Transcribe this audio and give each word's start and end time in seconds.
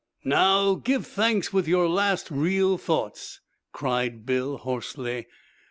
"Now, 0.25 0.73
give 0.73 1.05
thanks 1.05 1.53
with 1.53 1.67
your 1.67 1.87
last 1.87 2.31
real 2.31 2.79
thoughts," 2.79 3.39
cried 3.71 4.25
Bill, 4.25 4.57
hoarsely. 4.57 5.27